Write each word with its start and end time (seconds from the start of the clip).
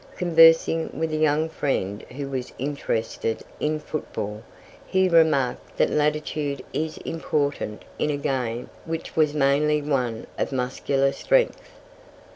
Conversing 0.17 0.89
with 0.99 1.13
a 1.13 1.15
young 1.15 1.47
friend, 1.47 2.01
who 2.15 2.27
was 2.27 2.53
interested 2.57 3.43
in 3.59 3.79
football, 3.79 4.41
he 4.87 5.07
remarked 5.07 5.77
that 5.77 5.91
latitude 5.91 6.65
is 6.73 6.97
important 7.05 7.85
in 7.99 8.09
a 8.09 8.17
game 8.17 8.71
which 8.85 9.15
was 9.15 9.35
mainly 9.35 9.79
one 9.79 10.25
of 10.39 10.51
muscular 10.51 11.11
strength. 11.11 11.69